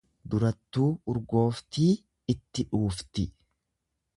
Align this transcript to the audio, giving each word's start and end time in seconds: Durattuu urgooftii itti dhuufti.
Durattuu 0.33 0.85
urgooftii 1.13 1.91
itti 2.35 2.67
dhuufti. 2.73 3.31